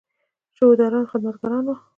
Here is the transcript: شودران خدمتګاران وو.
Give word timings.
شودران 0.57 1.05
خدمتګاران 1.11 1.63
وو. 1.67 1.75